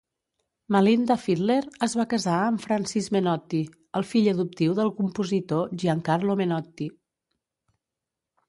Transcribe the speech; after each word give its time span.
Malinda 0.75 1.17
Fitler 1.25 1.57
es 1.87 1.93
va 1.99 2.05
casar 2.13 2.37
amb 2.45 2.63
Francis 2.63 3.11
Menotti, 3.17 3.61
el 4.01 4.07
fill 4.15 4.31
adoptiu 4.33 4.75
del 4.81 4.91
compositor 5.03 5.71
Gian 5.85 6.03
Carlo 6.09 6.41
Menotti. 6.41 6.89